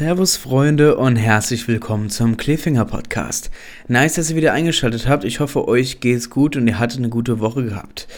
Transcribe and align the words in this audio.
Servus 0.00 0.38
Freunde 0.38 0.96
und 0.96 1.16
herzlich 1.16 1.68
willkommen 1.68 2.08
zum 2.08 2.38
Cliffhanger 2.38 2.86
Podcast. 2.86 3.50
Nice, 3.86 4.14
dass 4.14 4.30
ihr 4.30 4.36
wieder 4.36 4.54
eingeschaltet 4.54 5.06
habt. 5.06 5.24
Ich 5.24 5.40
hoffe, 5.40 5.68
euch 5.68 6.00
geht's 6.00 6.30
gut 6.30 6.56
und 6.56 6.66
ihr 6.66 6.78
hattet 6.78 7.00
eine 7.00 7.10
gute 7.10 7.38
Woche 7.38 7.64
gehabt. 7.64 8.08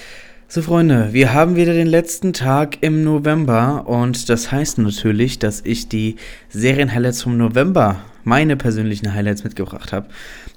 So 0.47 0.63
Freunde, 0.63 1.09
wir 1.11 1.35
haben 1.35 1.57
wieder 1.57 1.73
den 1.73 1.89
letzten 1.89 2.33
Tag 2.33 2.79
im 2.83 3.03
November 3.03 3.89
und 3.89 4.29
das 4.29 4.53
heißt 4.53 4.79
natürlich, 4.79 5.41
dass 5.41 5.61
ich 5.65 5.89
die 5.89 6.15
Serien-Highlights 6.51 7.23
vom 7.23 7.37
November, 7.37 8.05
meine 8.23 8.57
persönlichen 8.57 9.13
Highlights 9.13 9.43
mitgebracht 9.43 9.93
habe. 9.93 10.07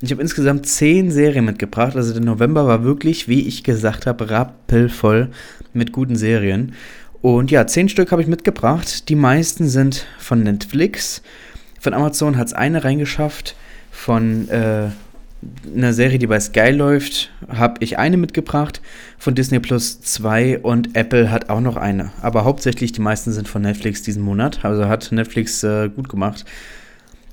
Ich 0.02 0.12
habe 0.12 0.22
insgesamt 0.22 0.68
10 0.68 1.10
Serien 1.10 1.46
mitgebracht, 1.46 1.96
also 1.96 2.14
der 2.14 2.22
November 2.22 2.68
war 2.68 2.84
wirklich, 2.84 3.28
wie 3.28 3.48
ich 3.48 3.64
gesagt 3.64 4.06
habe, 4.06 4.30
rappelvoll 4.30 5.32
mit 5.74 5.92
guten 5.92 6.18
Serien. 6.18 6.74
Und 7.22 7.52
ja, 7.52 7.66
zehn 7.68 7.90
Stück 7.90 8.12
habe 8.12 8.22
ich 8.22 8.28
mitgebracht. 8.28 9.10
Die 9.10 9.16
meisten 9.16 9.68
sind 9.68 10.06
von 10.20 10.44
Netflix. 10.44 11.22
Von 11.80 11.94
Amazon 11.94 12.38
hat 12.38 12.48
es 12.48 12.54
eine 12.54 12.84
reingeschafft. 12.84 13.56
Von 13.92 14.50
äh, 14.50 14.90
einer 15.76 15.94
Serie, 15.94 16.20
die 16.20 16.28
bei 16.28 16.40
Sky 16.40 16.72
läuft, 16.72 17.32
habe 17.50 17.76
ich 17.80 17.98
eine 17.98 18.18
mitgebracht. 18.18 18.82
Von 19.18 19.36
Disney 19.36 19.60
Plus 19.60 20.02
zwei 20.02 20.60
und 20.60 20.96
Apple 20.96 21.32
hat 21.32 21.50
auch 21.50 21.62
noch 21.62 21.78
eine. 21.78 22.12
Aber 22.22 22.44
hauptsächlich 22.44 22.92
die 22.92 23.02
meisten 23.02 23.32
sind 23.32 23.48
von 23.48 23.62
Netflix 23.62 24.02
diesen 24.02 24.24
Monat. 24.24 24.64
Also 24.64 24.88
hat 24.88 25.12
Netflix 25.12 25.64
äh, 25.64 25.90
gut 25.90 26.10
gemacht. 26.10 26.46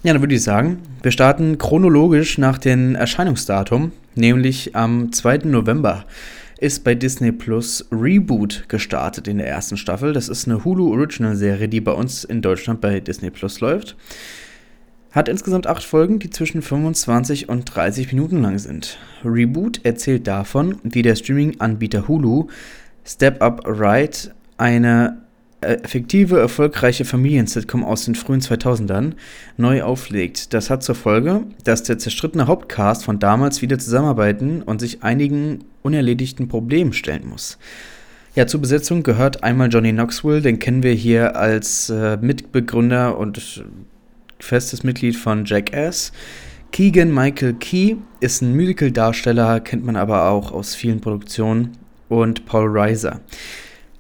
Ja, 0.03 0.13
dann 0.13 0.23
würde 0.23 0.35
ich 0.35 0.43
sagen, 0.43 0.81
wir 1.03 1.13
starten 1.13 1.59
chronologisch 1.59 2.37
nach 2.37 2.59
dem 2.59 2.97
Erscheinungsdatum, 2.97 3.93
nämlich 4.17 4.75
am 4.75 5.13
2. 5.13 5.39
November 5.45 6.05
ist 6.63 6.85
bei 6.85 6.95
Disney 6.95 7.33
Plus 7.33 7.85
Reboot 7.91 8.69
gestartet 8.69 9.27
in 9.27 9.39
der 9.39 9.49
ersten 9.49 9.77
Staffel. 9.77 10.13
Das 10.13 10.29
ist 10.29 10.47
eine 10.47 10.65
Hulu 10.65 10.93
Original 10.93 11.35
Serie, 11.35 11.69
die 11.69 11.81
bei 11.81 11.91
uns 11.91 12.23
in 12.23 12.41
Deutschland 12.41 12.81
bei 12.81 13.01
Disney 13.01 13.31
Plus 13.31 13.59
läuft. 13.59 13.97
Hat 15.11 15.29
insgesamt 15.29 15.67
acht 15.67 15.83
Folgen, 15.83 16.21
die 16.21 16.31
zwischen 16.31 16.63
25 16.63 17.49
und 17.49 17.65
30 17.65 18.13
Minuten 18.13 18.41
lang 18.41 18.61
sind. 18.61 18.99
Reboot 19.25 19.85
erzählt 19.85 20.29
davon, 20.29 20.79
wie 20.85 21.03
der 21.03 21.17
Streaming-Anbieter 21.17 22.07
Hulu 22.07 22.47
Step 23.05 23.43
Up 23.43 23.63
Right 23.67 24.33
eine 24.57 25.21
effektive, 25.63 26.39
erfolgreiche 26.39 27.05
Familien-Sitcom 27.05 27.85
aus 27.85 28.05
den 28.05 28.15
frühen 28.15 28.41
2000ern 28.41 29.13
neu 29.57 29.83
auflegt. 29.83 30.53
Das 30.55 30.71
hat 30.71 30.83
zur 30.83 30.95
Folge, 30.95 31.43
dass 31.65 31.83
der 31.83 31.99
zerstrittene 31.99 32.47
Hauptcast 32.47 33.05
von 33.05 33.19
damals 33.19 33.63
wieder 33.63 33.79
zusammenarbeiten 33.79 34.63
und 34.63 34.81
sich 34.81 35.03
einigen 35.03 35.65
unerledigten 35.83 36.49
Problemen 36.49 36.93
stellen 36.93 37.29
muss. 37.29 37.59
Ja, 38.35 38.47
zur 38.47 38.61
Besetzung 38.61 39.03
gehört 39.03 39.45
einmal 39.45 39.69
Johnny 39.69 39.93
Knoxville, 39.93 40.41
den 40.41 40.59
kennen 40.59 40.83
wir 40.83 40.95
hier 40.95 41.37
als 41.37 41.91
äh, 41.91 42.17
Mitbegründer 42.17 43.19
und 43.19 43.65
festes 44.39 44.83
Mitglied 44.85 45.17
von 45.17 45.45
Jackass. 45.45 46.13
Keegan 46.73 47.13
Michael 47.13 47.53
Key 47.55 47.97
ist 48.21 48.41
ein 48.41 48.57
Musical-Darsteller, 48.57 49.61
kennt 49.61 49.85
man 49.85 49.97
aber 49.97 50.31
auch 50.31 50.53
aus 50.53 50.75
vielen 50.75 51.03
Produktionen. 51.03 51.77
Und 52.09 52.47
Paul 52.47 52.69
Reiser. 52.71 53.21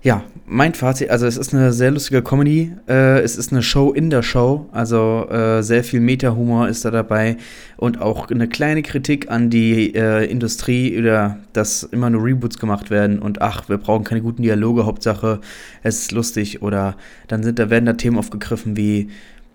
Ja, 0.04 0.24
mein 0.46 0.74
Fazit, 0.74 1.10
also 1.10 1.26
es 1.26 1.36
ist 1.36 1.54
eine 1.54 1.72
sehr 1.72 1.92
lustige 1.92 2.22
Comedy. 2.22 2.72
Äh, 2.88 3.20
es 3.20 3.36
ist 3.36 3.52
eine 3.52 3.62
Show 3.62 3.92
in 3.92 4.10
der 4.10 4.24
Show, 4.24 4.66
also 4.72 5.28
äh, 5.30 5.62
sehr 5.62 5.84
viel 5.84 6.00
Meta-Humor 6.00 6.66
ist 6.66 6.84
da 6.84 6.90
dabei 6.90 7.36
und 7.76 8.00
auch 8.00 8.28
eine 8.28 8.48
kleine 8.48 8.82
Kritik 8.82 9.30
an 9.30 9.48
die 9.48 9.94
äh, 9.94 10.24
Industrie 10.28 10.98
oder 10.98 11.38
dass 11.52 11.84
immer 11.84 12.10
nur 12.10 12.24
Reboots 12.24 12.58
gemacht 12.58 12.90
werden 12.90 13.20
und 13.20 13.42
ach, 13.42 13.68
wir 13.68 13.78
brauchen 13.78 14.02
keine 14.02 14.22
guten 14.22 14.42
Dialoge, 14.42 14.86
Hauptsache 14.86 15.40
es 15.84 16.00
ist 16.00 16.10
lustig 16.10 16.62
oder 16.62 16.96
dann 17.28 17.44
sind 17.44 17.60
da 17.60 17.70
werden 17.70 17.86
da 17.86 17.92
Themen 17.92 18.18
aufgegriffen 18.18 18.76
wie 18.76 19.08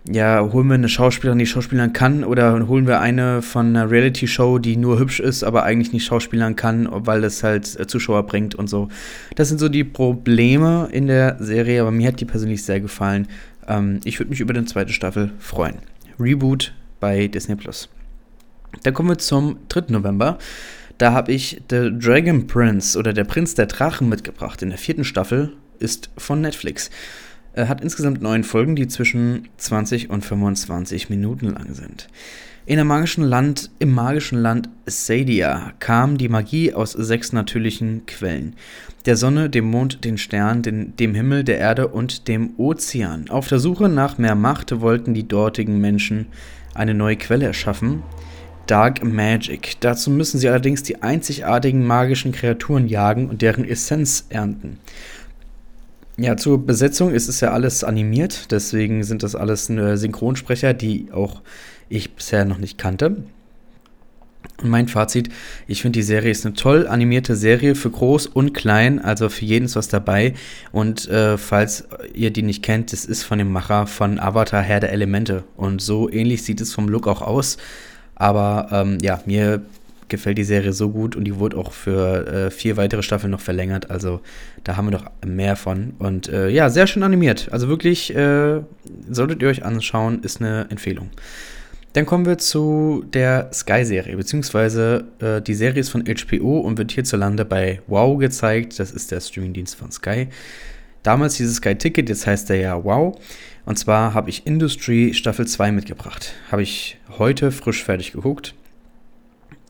ja, 0.10 0.42
holen 0.52 0.68
wir 0.68 0.76
eine 0.76 0.90
Schauspielerin, 0.90 1.40
die 1.40 1.46
Schauspielern 1.46 1.94
kann, 1.94 2.24
oder 2.24 2.68
holen 2.68 2.88
wir 2.88 3.00
eine 3.02 3.42
von 3.42 3.68
einer 3.68 3.92
Reality-Show, 3.92 4.60
die 4.60 4.78
nur 4.78 5.00
hübsch 5.00 5.20
ist, 5.20 5.44
aber 5.44 5.64
eigentlich 5.64 5.92
nicht 5.92 6.06
Schauspielern 6.06 6.56
kann, 6.56 6.88
weil 6.92 7.24
es 7.24 7.44
halt 7.44 7.80
äh, 7.80 7.88
Zuschauer 7.88 8.24
bringt 8.24 8.56
und 8.56 8.68
so. 8.68 8.90
Das 9.36 9.50
sind 9.50 9.60
so 9.60 9.70
die 9.70 9.84
Probleme 9.84 10.90
in 10.92 11.08
der 11.08 11.38
Serie, 11.40 11.82
aber 11.82 11.92
mir 11.92 12.08
hat 12.08 12.20
die 12.20 12.26
persönlich 12.26 12.64
sehr 12.64 12.80
gefallen. 12.80 13.28
Ähm, 13.68 14.00
ich 14.06 14.20
würde 14.20 14.30
mich 14.30 14.40
über 14.40 14.54
die 14.54 14.66
zweite 14.66 14.94
Staffel 14.94 15.32
freuen. 15.40 15.76
Reboot 16.20 16.74
bei 17.00 17.28
Disney 17.28 17.56
Plus. 17.56 17.90
Dann 18.84 18.94
kommen 18.94 19.10
wir 19.10 19.18
zum 19.18 19.58
3. 19.70 19.86
November. 19.90 20.38
Da 20.98 21.14
habe 21.14 21.32
ich 21.32 21.62
The 21.70 21.92
Dragon 21.92 22.48
Prince 22.48 22.98
oder 22.98 23.14
Der 23.14 23.24
Prinz 23.24 23.54
der 23.54 23.68
Drachen 23.68 24.10
mitgebracht. 24.10 24.62
In 24.62 24.70
der 24.70 24.80
vierten 24.80 25.04
Staffel 25.04 25.54
ist 25.80 26.10
von 26.18 26.42
Netflix. 26.42 26.90
Er 27.58 27.70
hat 27.70 27.82
insgesamt 27.82 28.22
neun 28.22 28.44
Folgen, 28.44 28.76
die 28.76 28.88
zwischen 28.88 29.48
20 29.58 30.12
und 30.12 30.24
25 30.24 31.10
Minuten 31.10 31.48
lang 31.48 31.74
sind. 31.74 32.08
In 32.68 32.76
der 32.76 32.86
magischen 32.86 33.24
Land, 33.24 33.72
Im 33.80 33.96
magischen 33.96 34.38
Land 34.38 34.70
Sadia 34.86 35.74
kam 35.80 36.20
die 36.20 36.30
Magie 36.30 36.76
aus 36.76 36.92
sechs 36.92 37.34
natürlichen 37.34 38.06
Quellen. 38.06 38.56
Der 39.08 39.18
Sonne, 39.18 39.50
dem 39.50 39.72
Mond, 39.72 40.06
den 40.06 40.20
Sternen, 40.20 40.62
den, 40.62 40.96
dem 40.98 41.16
Himmel, 41.16 41.44
der 41.44 41.58
Erde 41.58 41.88
und 41.88 42.28
dem 42.28 42.52
Ozean. 42.58 43.28
Auf 43.32 43.48
der 43.48 43.58
Suche 43.58 43.90
nach 43.90 44.20
mehr 44.20 44.36
Macht 44.36 44.80
wollten 44.80 45.16
die 45.16 45.28
dortigen 45.28 45.82
Menschen 45.82 46.28
eine 46.76 46.94
neue 46.94 47.16
Quelle 47.16 47.48
erschaffen. 47.48 48.04
Dark 48.68 49.04
Magic. 49.04 49.78
Dazu 49.80 50.12
müssen 50.12 50.38
sie 50.38 50.48
allerdings 50.48 50.84
die 50.84 51.02
einzigartigen 51.02 51.88
magischen 51.88 52.34
Kreaturen 52.34 52.88
jagen 52.88 53.30
und 53.30 53.42
deren 53.42 53.66
Essenz 53.66 54.28
ernten. 54.30 54.78
Ja, 56.20 56.36
zur 56.36 56.66
Besetzung 56.66 57.14
ist 57.14 57.28
es 57.28 57.42
ja 57.42 57.52
alles 57.52 57.84
animiert, 57.84 58.52
deswegen 58.52 59.04
sind 59.04 59.22
das 59.22 59.36
alles 59.36 59.66
Synchronsprecher, 59.66 60.74
die 60.74 61.12
auch 61.12 61.42
ich 61.90 62.16
bisher 62.16 62.44
noch 62.44 62.58
nicht 62.58 62.80
kannte. 62.80 63.18
Und 64.62 64.70
mein 64.70 64.88
Fazit, 64.88 65.30
ich 65.68 65.84
finde 65.84 66.00
die 66.00 66.04
Serie 66.04 66.32
ist 66.32 66.44
eine 66.44 66.56
toll 66.56 66.88
animierte 66.88 67.36
Serie 67.36 67.76
für 67.76 67.92
groß 67.92 68.26
und 68.26 68.54
klein, 68.54 69.00
also 69.00 69.30
für 69.30 69.46
jeden 69.46 69.66
ist 69.66 69.76
was 69.76 69.90
dabei. 69.90 70.34
Und 70.72 71.08
äh, 71.08 71.38
falls 71.38 71.88
ihr 72.16 72.32
die 72.32 72.42
nicht 72.42 72.64
kennt, 72.64 72.94
das 72.94 73.06
ist 73.06 73.24
von 73.24 73.38
dem 73.38 73.52
Macher 73.52 73.86
von 73.86 74.20
Avatar 74.20 74.64
Herr 74.64 74.80
der 74.80 74.92
Elemente. 74.92 75.44
Und 75.56 75.82
so 75.82 76.10
ähnlich 76.10 76.42
sieht 76.42 76.62
es 76.62 76.74
vom 76.74 76.90
Look 76.90 77.08
auch 77.08 77.22
aus. 77.22 77.58
Aber 78.16 78.70
ähm, 78.72 78.98
ja, 79.04 79.22
mir 79.28 79.62
gefällt 80.10 80.38
die 80.38 80.44
Serie 80.44 80.74
so 80.74 80.90
gut 80.90 81.16
und 81.16 81.26
die 81.26 81.38
wurde 81.38 81.58
auch 81.58 81.72
für 81.72 82.28
äh, 82.28 82.52
vier 82.52 82.78
weitere 82.78 83.04
Staffeln 83.04 83.32
noch 83.32 83.42
verlängert. 83.42 83.90
Also 83.90 84.22
da 84.64 84.78
haben 84.78 84.88
wir 84.88 84.92
noch 84.92 85.12
mehr 85.26 85.56
von. 85.56 85.94
Und 86.00 86.30
äh, 86.30 86.50
ja, 86.50 86.70
sehr 86.70 86.88
schön 86.88 87.04
animiert. 87.04 87.50
Also 87.52 87.68
wirklich, 87.68 88.16
äh, 88.16 88.62
solltet 89.10 89.42
ihr 89.42 89.50
euch 89.50 89.66
anschauen, 89.66 90.22
ist 90.24 90.42
eine 90.42 90.68
Empfehlung. 90.70 91.10
Dann 91.94 92.06
kommen 92.06 92.26
wir 92.26 92.38
zu 92.38 93.06
der 93.12 93.50
Sky-Serie, 93.52 94.18
beziehungsweise 94.18 95.06
äh, 95.20 95.42
die 95.42 95.56
Serie 95.56 95.80
ist 95.80 95.90
von 95.90 96.04
HBO 96.04 96.60
und 96.60 96.78
wird 96.78 96.92
hierzulande 96.92 97.44
bei 97.44 97.82
Wow 97.88 98.20
gezeigt. 98.20 98.80
Das 98.80 98.92
ist 98.92 99.12
der 99.12 99.20
Streamingdienst 99.20 99.76
von 99.76 99.92
Sky. 99.92 100.28
Damals 101.02 101.36
hieß 101.36 101.50
es 101.50 101.56
Sky 101.56 101.76
Ticket, 101.76 102.10
jetzt 102.10 102.28
heißt 102.28 102.50
der 102.50 102.58
ja 102.58 102.84
Wow. 102.84 103.18
Und 103.66 103.80
zwar 103.80 104.14
habe 104.14 104.30
ich 104.30 104.46
Industry 104.46 105.14
Staffel 105.14 105.48
2 105.48 105.72
mitgebracht. 105.72 106.34
Habe 106.52 106.62
ich 106.62 106.98
heute 107.18 107.52
frisch 107.52 107.84
fertig 107.84 108.12
geguckt. 108.12 108.54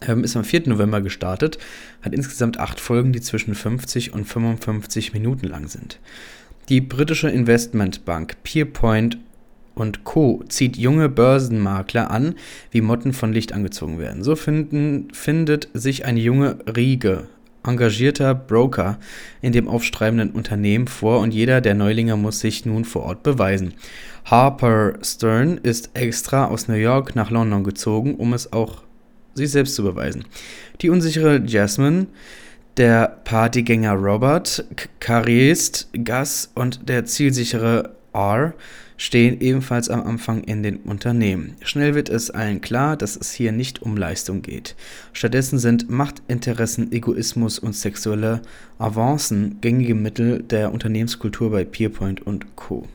Ähm, 0.02 0.24
ist 0.24 0.36
am 0.36 0.44
4. 0.44 0.64
November 0.68 1.02
gestartet, 1.02 1.58
hat 2.02 2.14
insgesamt 2.14 2.60
acht 2.60 2.80
Folgen, 2.80 3.14
die 3.14 3.22
zwischen 3.22 3.56
50 3.56 4.14
und 4.14 4.26
55 4.26 5.14
Minuten 5.14 5.48
lang 5.48 5.68
sind. 5.68 6.00
Die 6.70 6.82
britische 6.82 7.30
Investmentbank 7.30 8.44
Peerpoint 8.44 9.18
und 9.74 10.04
Co. 10.04 10.44
zieht 10.50 10.78
junge 10.78 11.08
Börsenmakler 11.08 12.12
an, 12.12 12.36
wie 12.72 12.82
Motten 12.82 13.14
von 13.14 13.32
Licht 13.32 13.54
angezogen 13.54 14.00
werden. 14.00 14.24
So 14.24 14.36
finden, 14.36 15.08
findet 15.14 15.70
sich 15.74 16.06
eine 16.06 16.20
junge 16.20 16.58
Riege 16.76 17.28
engagierter 17.68 18.34
Broker 18.34 18.98
in 19.42 19.52
dem 19.52 19.68
aufstreibenden 19.68 20.32
Unternehmen 20.32 20.88
vor 20.88 21.20
und 21.20 21.34
jeder 21.34 21.62
der 21.62 21.76
Neulinge 21.76 22.16
muss 22.16 22.40
sich 22.40 22.66
nun 22.66 22.86
vor 22.86 23.04
Ort 23.04 23.24
beweisen. 23.24 23.74
Harper 24.26 24.94
Stern 25.02 25.58
ist 25.58 25.92
extra 25.94 26.46
aus 26.46 26.68
New 26.68 26.76
York 26.76 27.16
nach 27.16 27.30
London 27.30 27.64
gezogen, 27.64 28.16
um 28.16 28.34
es 28.34 28.52
auch 28.54 28.84
sich 29.38 29.52
selbst 29.52 29.76
zu 29.76 29.84
beweisen. 29.84 30.26
Die 30.82 30.90
unsichere 30.90 31.42
Jasmine, 31.46 32.08
der 32.78 33.20
Partygänger 33.24 33.94
Robert, 33.94 34.66
Karriest, 35.00 35.90
Gus 35.94 36.52
und 36.54 36.90
der 36.90 37.06
zielsichere 37.06 37.96
R 38.14 38.54
stehen 38.98 39.40
ebenfalls 39.40 39.90
am 39.90 40.02
Anfang 40.04 40.44
in 40.44 40.64
den 40.64 40.78
Unternehmen. 40.78 41.56
Schnell 41.62 41.94
wird 41.94 42.10
es 42.10 42.32
allen 42.32 42.62
klar, 42.62 42.98
dass 42.98 43.16
es 43.16 43.32
hier 43.32 43.52
nicht 43.52 43.84
um 43.84 43.96
Leistung 43.96 44.42
geht. 44.42 44.76
Stattdessen 45.14 45.60
sind 45.60 45.90
Machtinteressen, 45.90 46.92
Egoismus 46.92 47.60
und 47.60 47.76
sexuelle 47.76 48.42
Avancen 48.80 49.62
gängige 49.62 49.96
Mittel 49.96 50.42
der 50.42 50.74
Unternehmenskultur 50.74 51.52
bei 51.52 51.64
Peerpoint 51.64 52.26
und 52.26 52.56
Co. 52.56 52.88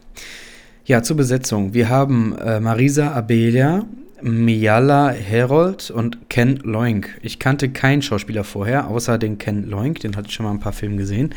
Ja, 0.84 1.04
zur 1.04 1.16
Besetzung. 1.16 1.72
Wir 1.72 1.88
haben 1.88 2.36
äh, 2.36 2.58
Marisa 2.58 3.12
Abelia, 3.12 3.86
Miala 4.22 5.10
Herold 5.10 5.90
und 5.90 6.30
Ken 6.30 6.56
Loink. 6.56 7.18
Ich 7.22 7.38
kannte 7.38 7.70
keinen 7.70 8.02
Schauspieler 8.02 8.44
vorher, 8.44 8.88
außer 8.88 9.18
den 9.18 9.38
Ken 9.38 9.68
Loink, 9.68 10.00
den 10.00 10.16
hatte 10.16 10.28
ich 10.28 10.34
schon 10.34 10.44
mal 10.44 10.52
ein 10.52 10.60
paar 10.60 10.72
Filme 10.72 10.96
gesehen. 10.96 11.34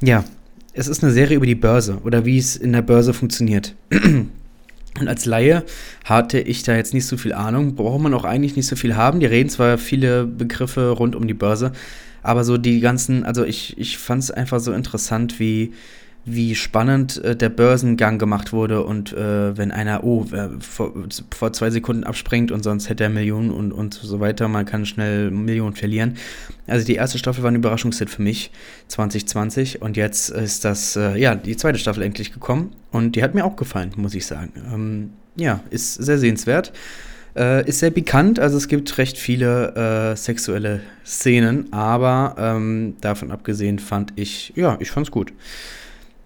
Ja, 0.00 0.24
es 0.72 0.88
ist 0.88 1.02
eine 1.02 1.12
Serie 1.12 1.36
über 1.36 1.46
die 1.46 1.54
Börse 1.54 1.98
oder 2.04 2.24
wie 2.24 2.38
es 2.38 2.56
in 2.56 2.72
der 2.72 2.82
Börse 2.82 3.12
funktioniert. 3.12 3.74
Und 5.00 5.08
als 5.08 5.24
Laie 5.24 5.64
hatte 6.04 6.38
ich 6.38 6.62
da 6.64 6.76
jetzt 6.76 6.92
nicht 6.92 7.06
so 7.06 7.16
viel 7.16 7.32
Ahnung. 7.32 7.74
Braucht 7.74 8.02
man 8.02 8.12
auch 8.12 8.24
eigentlich 8.24 8.56
nicht 8.56 8.66
so 8.66 8.76
viel 8.76 8.94
haben. 8.94 9.20
Die 9.20 9.26
reden 9.26 9.48
zwar 9.48 9.78
viele 9.78 10.26
Begriffe 10.26 10.90
rund 10.90 11.16
um 11.16 11.26
die 11.26 11.34
Börse, 11.34 11.72
aber 12.22 12.44
so 12.44 12.58
die 12.58 12.80
ganzen, 12.80 13.24
also 13.24 13.44
ich, 13.44 13.78
ich 13.78 13.96
fand 13.96 14.22
es 14.22 14.30
einfach 14.30 14.60
so 14.60 14.72
interessant, 14.72 15.40
wie, 15.40 15.72
wie 16.24 16.54
spannend 16.54 17.22
äh, 17.24 17.34
der 17.34 17.48
Börsengang 17.48 18.18
gemacht 18.18 18.52
wurde 18.52 18.84
und 18.84 19.12
äh, 19.12 19.56
wenn 19.56 19.72
einer, 19.72 20.04
oh, 20.04 20.26
vor, 20.60 20.92
vor, 21.34 21.52
zwei 21.52 21.70
Sekunden 21.70 22.04
abspringt 22.04 22.52
und 22.52 22.62
sonst 22.62 22.88
hätte 22.88 23.04
er 23.04 23.10
Millionen 23.10 23.50
und, 23.50 23.72
und 23.72 23.94
so 23.94 24.20
weiter, 24.20 24.46
man 24.48 24.64
kann 24.64 24.86
schnell 24.86 25.30
Millionen 25.30 25.74
verlieren. 25.74 26.16
Also 26.66 26.86
die 26.86 26.94
erste 26.94 27.18
Staffel 27.18 27.42
war 27.42 27.50
ein 27.50 27.56
Überraschungshit 27.56 28.08
für 28.08 28.22
mich, 28.22 28.52
2020 28.88 29.82
und 29.82 29.96
jetzt 29.96 30.30
ist 30.30 30.64
das, 30.64 30.94
äh, 30.96 31.16
ja, 31.16 31.34
die 31.34 31.56
zweite 31.56 31.78
Staffel 31.78 32.02
endlich 32.04 32.32
gekommen 32.32 32.70
und 32.92 33.16
die 33.16 33.22
hat 33.22 33.34
mir 33.34 33.44
auch 33.44 33.56
gefallen, 33.56 33.92
muss 33.96 34.14
ich 34.14 34.26
sagen. 34.26 34.52
Ähm, 34.72 35.10
ja, 35.34 35.60
ist 35.70 35.94
sehr 35.94 36.18
sehenswert. 36.18 36.72
Äh, 37.34 37.66
ist 37.66 37.78
sehr 37.78 37.90
bekannt, 37.90 38.38
also 38.38 38.58
es 38.58 38.68
gibt 38.68 38.98
recht 38.98 39.16
viele 39.16 40.12
äh, 40.12 40.16
sexuelle 40.16 40.80
Szenen, 41.04 41.72
aber 41.72 42.36
ähm, 42.38 42.94
davon 43.00 43.30
abgesehen 43.30 43.78
fand 43.78 44.12
ich, 44.16 44.52
ja, 44.54 44.76
ich 44.80 44.90
fand's 44.90 45.10
gut. 45.10 45.32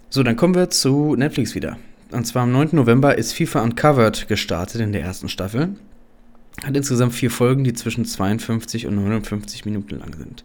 So, 0.08 0.22
dann 0.22 0.36
kommen 0.36 0.54
wir 0.54 0.70
zu 0.70 1.14
Netflix 1.16 1.54
wieder. 1.54 1.78
Und 2.12 2.26
zwar 2.26 2.44
am 2.44 2.52
9. 2.52 2.70
November 2.72 3.18
ist 3.18 3.32
FIFA 3.32 3.62
Uncovered 3.62 4.28
gestartet 4.28 4.80
in 4.80 4.92
der 4.92 5.02
ersten 5.02 5.28
Staffel. 5.28 5.70
Hat 6.62 6.76
insgesamt 6.76 7.12
vier 7.12 7.30
Folgen, 7.30 7.64
die 7.64 7.74
zwischen 7.74 8.04
52 8.04 8.86
und 8.86 8.94
59 8.94 9.64
Minuten 9.64 9.98
lang 9.98 10.14
sind. 10.16 10.44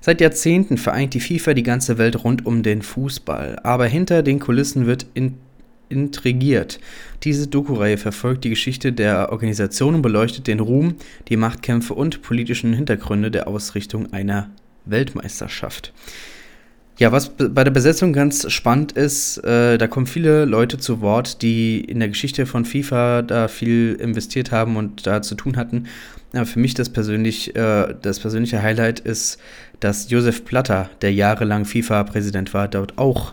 Seit 0.00 0.20
Jahrzehnten 0.20 0.78
vereint 0.78 1.14
die 1.14 1.20
FIFA 1.20 1.54
die 1.54 1.62
ganze 1.62 1.98
Welt 1.98 2.24
rund 2.24 2.46
um 2.46 2.62
den 2.62 2.82
Fußball, 2.82 3.58
aber 3.62 3.86
hinter 3.86 4.22
den 4.22 4.40
Kulissen 4.40 4.86
wird 4.86 5.06
in 5.14 5.36
intrigiert. 5.90 6.78
Diese 7.24 7.48
Doku-Reihe 7.48 7.98
verfolgt 7.98 8.44
die 8.44 8.50
Geschichte 8.50 8.92
der 8.92 9.32
Organisation 9.32 9.96
und 9.96 10.02
beleuchtet 10.02 10.46
den 10.46 10.60
Ruhm, 10.60 10.94
die 11.28 11.36
Machtkämpfe 11.36 11.94
und 11.94 12.22
politischen 12.22 12.72
Hintergründe 12.72 13.30
der 13.30 13.48
Ausrichtung 13.48 14.12
einer 14.12 14.50
Weltmeisterschaft. 14.86 15.92
Ja, 17.00 17.12
was 17.12 17.30
bei 17.30 17.64
der 17.64 17.70
Besetzung 17.70 18.12
ganz 18.12 18.52
spannend 18.52 18.92
ist, 18.92 19.38
äh, 19.38 19.78
da 19.78 19.86
kommen 19.86 20.06
viele 20.06 20.44
Leute 20.44 20.76
zu 20.76 21.00
Wort, 21.00 21.40
die 21.40 21.80
in 21.80 21.98
der 21.98 22.10
Geschichte 22.10 22.44
von 22.44 22.66
FIFA 22.66 23.22
da 23.22 23.48
viel 23.48 23.96
investiert 23.98 24.52
haben 24.52 24.76
und 24.76 25.06
da 25.06 25.22
zu 25.22 25.34
tun 25.34 25.56
hatten. 25.56 25.86
Aber 26.34 26.44
für 26.44 26.58
mich 26.58 26.74
das, 26.74 26.90
persönlich, 26.90 27.56
äh, 27.56 27.94
das 28.02 28.20
persönliche 28.20 28.62
Highlight 28.62 29.00
ist, 29.00 29.38
dass 29.80 30.10
Josef 30.10 30.44
Platter, 30.44 30.90
der 31.00 31.14
jahrelang 31.14 31.64
FIFA-Präsident 31.64 32.52
war, 32.52 32.68
dort 32.68 32.98
auch 32.98 33.32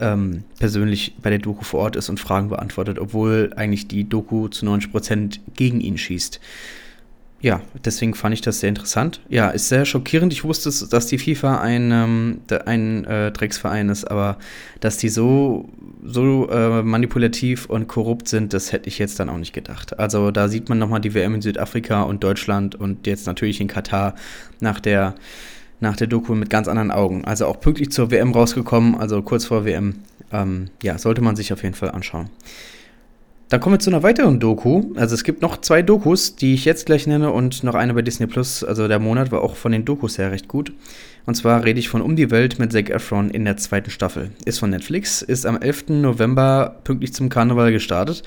ähm, 0.00 0.44
persönlich 0.58 1.14
bei 1.20 1.28
der 1.28 1.38
Doku 1.38 1.64
vor 1.64 1.80
Ort 1.80 1.96
ist 1.96 2.08
und 2.08 2.18
Fragen 2.18 2.48
beantwortet, 2.48 2.98
obwohl 2.98 3.52
eigentlich 3.56 3.88
die 3.88 4.08
Doku 4.08 4.48
zu 4.48 4.64
90% 4.64 5.38
gegen 5.54 5.82
ihn 5.82 5.98
schießt. 5.98 6.40
Ja, 7.42 7.60
deswegen 7.84 8.14
fand 8.14 8.34
ich 8.34 8.40
das 8.40 8.60
sehr 8.60 8.68
interessant. 8.68 9.20
Ja, 9.28 9.50
ist 9.50 9.68
sehr 9.68 9.84
schockierend. 9.84 10.32
Ich 10.32 10.44
wusste, 10.44 10.70
dass 10.86 11.06
die 11.08 11.18
FIFA 11.18 11.60
ein, 11.60 11.90
ähm, 11.90 12.40
ein 12.66 13.04
äh, 13.04 13.32
Drecksverein 13.32 13.88
ist, 13.88 14.04
aber 14.04 14.38
dass 14.78 14.96
die 14.96 15.08
so, 15.08 15.68
so 16.04 16.48
äh, 16.48 16.84
manipulativ 16.84 17.66
und 17.66 17.88
korrupt 17.88 18.28
sind, 18.28 18.54
das 18.54 18.70
hätte 18.70 18.88
ich 18.88 19.00
jetzt 19.00 19.18
dann 19.18 19.28
auch 19.28 19.38
nicht 19.38 19.52
gedacht. 19.52 19.98
Also 19.98 20.30
da 20.30 20.48
sieht 20.48 20.68
man 20.68 20.78
nochmal 20.78 21.00
die 21.00 21.14
WM 21.14 21.34
in 21.34 21.42
Südafrika 21.42 22.02
und 22.02 22.22
Deutschland 22.22 22.76
und 22.76 23.08
jetzt 23.08 23.26
natürlich 23.26 23.60
in 23.60 23.66
Katar 23.66 24.14
nach 24.60 24.78
der 24.78 25.16
nach 25.80 25.96
der 25.96 26.06
Doku 26.06 26.36
mit 26.36 26.48
ganz 26.48 26.68
anderen 26.68 26.92
Augen. 26.92 27.24
Also 27.24 27.46
auch 27.46 27.58
pünktlich 27.58 27.90
zur 27.90 28.12
WM 28.12 28.30
rausgekommen, 28.30 28.94
also 28.94 29.20
kurz 29.20 29.46
vor 29.46 29.64
WM. 29.64 29.96
Ähm, 30.30 30.68
ja, 30.80 30.96
sollte 30.96 31.22
man 31.22 31.34
sich 31.34 31.52
auf 31.52 31.64
jeden 31.64 31.74
Fall 31.74 31.90
anschauen. 31.90 32.30
Dann 33.52 33.60
kommen 33.60 33.74
wir 33.74 33.80
zu 33.80 33.90
einer 33.90 34.02
weiteren 34.02 34.40
Doku. 34.40 34.94
Also 34.94 35.14
es 35.14 35.24
gibt 35.24 35.42
noch 35.42 35.60
zwei 35.60 35.82
Dokus, 35.82 36.36
die 36.36 36.54
ich 36.54 36.64
jetzt 36.64 36.86
gleich 36.86 37.06
nenne 37.06 37.32
und 37.32 37.62
noch 37.64 37.74
eine 37.74 37.92
bei 37.92 38.00
Disney 38.00 38.26
Plus. 38.26 38.64
Also 38.64 38.88
der 38.88 38.98
Monat 38.98 39.30
war 39.30 39.42
auch 39.42 39.56
von 39.56 39.72
den 39.72 39.84
Dokus 39.84 40.16
her 40.16 40.30
recht 40.30 40.48
gut. 40.48 40.72
Und 41.26 41.34
zwar 41.34 41.62
rede 41.62 41.78
ich 41.78 41.90
von 41.90 42.00
Um 42.00 42.16
die 42.16 42.30
Welt 42.30 42.58
mit 42.58 42.72
Zac 42.72 42.88
Efron 42.88 43.28
in 43.28 43.44
der 43.44 43.58
zweiten 43.58 43.90
Staffel. 43.90 44.30
Ist 44.46 44.58
von 44.58 44.70
Netflix, 44.70 45.20
ist 45.20 45.44
am 45.44 45.60
11. 45.60 45.88
November 45.88 46.80
pünktlich 46.82 47.12
zum 47.12 47.28
Karneval 47.28 47.72
gestartet. 47.72 48.22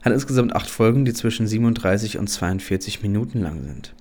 Hat 0.00 0.14
insgesamt 0.14 0.56
acht 0.56 0.70
Folgen, 0.70 1.04
die 1.04 1.12
zwischen 1.12 1.46
37 1.46 2.16
und 2.16 2.28
42 2.28 3.02
Minuten 3.02 3.42
lang 3.42 3.62
sind. 3.62 3.92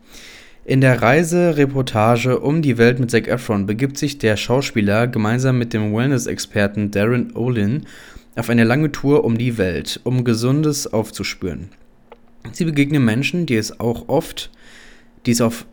In 0.69 0.81
der 0.81 1.01
Reisereportage 1.01 2.41
Um 2.41 2.61
die 2.61 2.77
Welt 2.77 2.99
mit 2.99 3.09
Zac 3.09 3.27
Efron 3.27 3.65
begibt 3.65 3.97
sich 3.97 4.19
der 4.19 4.37
Schauspieler 4.37 5.07
gemeinsam 5.07 5.57
mit 5.57 5.73
dem 5.73 5.95
Wellness-Experten 5.95 6.91
Darren 6.91 7.35
Olin 7.35 7.87
auf 8.35 8.51
eine 8.51 8.65
lange 8.65 8.91
Tour 8.91 9.23
um 9.23 9.39
die 9.39 9.57
Welt, 9.57 9.99
um 10.03 10.23
Gesundes 10.23 10.85
aufzuspüren. 10.85 11.69
Sie 12.51 12.65
begegnen 12.65 13.03
Menschen, 13.03 13.47
die 13.47 13.55
es 13.55 13.79
auch 13.79 14.09
oft, 14.09 14.51
die 15.25 15.31
es 15.31 15.41
auf, 15.41 15.65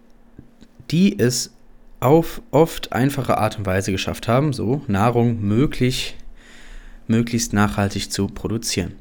die 0.91 1.19
es 1.19 1.53
auf 2.01 2.41
oft 2.51 2.95
einfache 2.95 3.37
Art 3.37 3.59
und 3.59 3.67
Weise 3.67 3.93
geschafft 3.93 4.29
haben, 4.29 4.55
so 4.55 4.81
Nahrung 4.87 5.43
möglich, 5.43 6.17
möglichst 7.07 7.53
nachhaltig 7.53 8.11
zu 8.11 8.29
produzieren. 8.29 8.93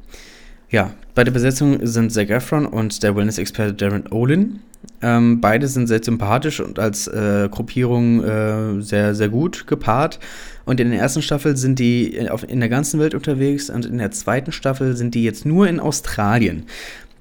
Ja, 0.69 0.93
bei 1.13 1.23
der 1.23 1.31
Besetzung 1.31 1.87
sind 1.87 2.11
Zac 2.11 2.31
Efron 2.31 2.65
und 2.65 3.01
der 3.01 3.15
Wellness-Experte 3.15 3.73
Darren 3.73 4.11
Olin. 4.11 4.59
Ähm, 5.01 5.41
beide 5.41 5.67
sind 5.67 5.87
sehr 5.87 6.03
sympathisch 6.03 6.59
und 6.59 6.79
als 6.79 7.07
äh, 7.07 7.47
Gruppierung 7.51 8.23
äh, 8.23 8.81
sehr, 8.81 9.15
sehr 9.15 9.29
gut 9.29 9.67
gepaart. 9.67 10.19
Und 10.65 10.79
in 10.79 10.91
der 10.91 10.99
ersten 10.99 11.21
Staffel 11.21 11.57
sind 11.57 11.79
die 11.79 12.15
in, 12.15 12.29
auf, 12.29 12.47
in 12.47 12.59
der 12.59 12.69
ganzen 12.69 12.99
Welt 12.99 13.13
unterwegs 13.13 13.69
und 13.69 13.85
in 13.85 13.97
der 13.97 14.11
zweiten 14.11 14.51
Staffel 14.51 14.95
sind 14.95 15.13
die 15.15 15.23
jetzt 15.23 15.45
nur 15.45 15.67
in 15.67 15.79
Australien. 15.79 16.65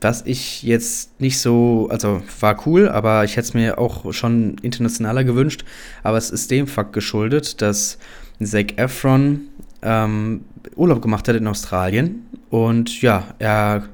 Was 0.01 0.23
ich 0.27 0.63
jetzt 0.63 1.19
nicht 1.21 1.39
so, 1.39 1.89
also 1.91 2.23
war 2.41 2.67
cool, 2.67 2.89
aber 2.89 3.25
ich 3.25 3.37
hätte 3.37 3.49
es 3.49 3.55
mir 3.55 3.79
auch 3.79 4.13
schon 4.13 4.57
internationaler 4.61 5.25
gewünscht. 5.25 5.65
Aber 6.03 6.19
es 6.19 6.31
ist 6.31 6.51
dem 6.51 6.67
Fakt 6.67 6.93
geschuldet, 6.93 7.63
dass 7.63 7.99
Zac 8.43 8.79
Efron 8.79 9.43
ähm, 9.83 10.43
Urlaub 10.77 11.01
gemacht 11.01 11.27
hat 11.29 11.37
in 11.37 11.47
Australien. 11.47 12.27
Und 12.51 13.01
ja, 13.01 13.25
er 13.39 13.85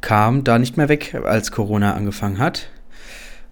kam 0.00 0.44
da 0.44 0.58
nicht 0.58 0.76
mehr 0.76 0.88
weg, 0.88 1.14
als 1.24 1.52
Corona 1.52 1.94
angefangen 1.94 2.38
hat. 2.38 2.68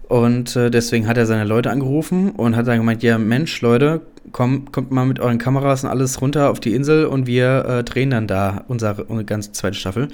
Und 0.07 0.55
äh, 0.55 0.69
deswegen 0.69 1.07
hat 1.07 1.17
er 1.17 1.25
seine 1.25 1.45
Leute 1.45 1.71
angerufen 1.71 2.31
und 2.31 2.55
hat 2.55 2.67
dann 2.67 2.77
gemeint, 2.77 3.01
ja 3.01 3.17
Mensch, 3.17 3.61
Leute, 3.61 4.01
komm, 4.31 4.71
kommt 4.71 4.91
mal 4.91 5.05
mit 5.05 5.19
euren 5.19 5.39
Kameras 5.39 5.83
und 5.83 5.89
alles 5.89 6.21
runter 6.21 6.49
auf 6.51 6.59
die 6.59 6.75
Insel 6.75 7.05
und 7.05 7.25
wir 7.25 7.65
äh, 7.65 7.83
drehen 7.83 8.11
dann 8.11 8.27
da 8.27 8.65
unsere, 8.67 9.03
unsere 9.05 9.25
ganze 9.25 9.51
zweite 9.51 9.75
Staffel. 9.75 10.09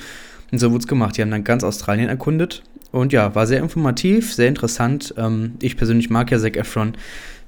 Und 0.52 0.60
so 0.60 0.72
wurde 0.72 0.82
es 0.82 0.88
gemacht. 0.88 1.18
Die 1.18 1.22
haben 1.22 1.32
dann 1.32 1.44
ganz 1.44 1.64
Australien 1.64 2.10
erkundet. 2.10 2.64
Und 2.92 3.14
ja, 3.14 3.34
war 3.36 3.48
sehr 3.48 3.60
informativ, 3.60 4.34
sehr 4.34 4.48
interessant. 4.48 5.14
Ähm, 5.18 5.54
ich 5.62 5.78
persönlich 5.78 6.10
mag 6.10 6.30
ja 6.32 6.40
Zac 6.40 6.58
Efron. 6.58 6.94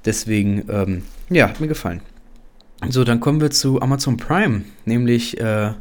Deswegen, 0.04 0.64
ähm, 0.70 1.02
ja, 1.30 1.48
hat 1.48 1.60
mir 1.60 1.68
gefallen. 1.68 2.00
So, 2.88 3.04
dann 3.04 3.20
kommen 3.20 3.40
wir 3.40 3.50
zu 3.50 3.80
Amazon 3.80 4.16
Prime. 4.16 4.62
Nämlich 4.84 5.38
äh, 5.40 5.72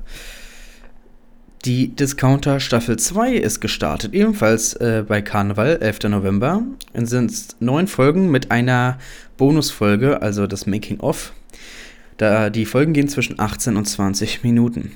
die 1.65 1.96
Discounter 1.96 2.60
Staffel 2.60 2.98
2 2.98 3.36
ist 3.36 3.62
gestartet, 3.62 4.13
ebenfalls 4.13 4.74
äh, 4.74 5.05
bei 5.08 5.22
Karneval, 5.22 5.77
11. 5.79 6.03
November. 6.10 6.63
Es 6.91 7.10
sind 7.10 7.55
neun 7.60 7.88
Folgen 7.88 8.29
mit 8.32 8.51
einer 8.51 8.98
Bonusfolge, 9.38 10.22
also 10.22 10.46
das 10.46 10.65
Making-of. 10.65 11.32
Da 12.17 12.50
die 12.50 12.65
Folgen 12.65 12.93
gehen 12.93 13.08
zwischen 13.08 13.39
18 13.39 13.77
und 13.77 13.86
20 13.86 14.43
Minuten. 14.43 14.91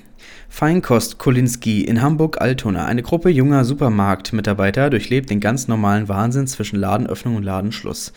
Feinkost 0.50 1.18
Kolinski 1.18 1.82
in 1.82 2.02
Hamburg-Altona. 2.02 2.86
Eine 2.86 3.02
Gruppe 3.02 3.30
junger 3.30 3.64
Supermarktmitarbeiter 3.64 4.90
durchlebt 4.90 5.30
den 5.30 5.40
ganz 5.40 5.68
normalen 5.68 6.10
Wahnsinn 6.10 6.48
zwischen 6.48 6.80
Ladenöffnung 6.80 7.38
und 7.38 7.44
Ladenschluss. 7.44 8.12